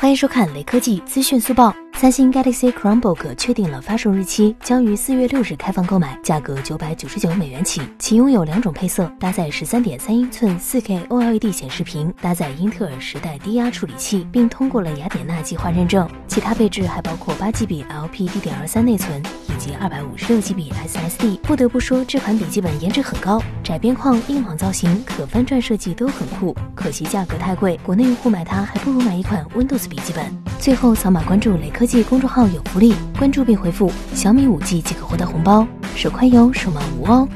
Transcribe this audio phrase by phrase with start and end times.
[0.00, 1.76] 欢迎收看雷科技资讯速报。
[1.92, 7.82] 三星 Galaxy Chromebook 确定了发售日期，将于四月六日开放购买，价格九百九十九美元起。
[7.98, 16.08] 其拥有两种配色，搭载十三点三英寸四 K OLED 显示屏，搭载英特尔十代低压处理器，并通过了雅典娜计划认证。
[16.26, 19.22] 其他配置还包括八 GB LPDDR3 内存
[19.60, 21.36] 及二百五十六 GB SSD。
[21.42, 26.56] 不得不说，这款笔记本颜值很高，窄边框、硬朗造型、可翻转设计都很酷。
[26.74, 30.24] 可惜价格太贵，国内用户买它还不如买一款 Windows 笔记本。
[30.58, 37.28] 最后扫码关注雷科技公众号有福利，关注并回复小米五 G 即可获得红包，手快有，手慢无哦。